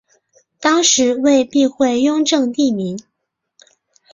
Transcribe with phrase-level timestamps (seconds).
[0.59, 2.97] 当是为避讳雍正帝名。